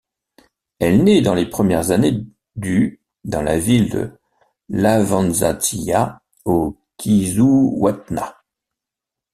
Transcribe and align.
Elle 0.79 1.03
naît 1.03 1.21
dans 1.21 1.35
les 1.35 1.47
premières 1.47 1.91
années 1.91 2.25
du 2.55 3.03
dans 3.23 3.43
la 3.43 3.59
ville 3.59 3.87
de 3.91 4.19
Lawazantiya 4.69 6.23
au 6.43 6.75
Kizzuwatna. 6.97 8.35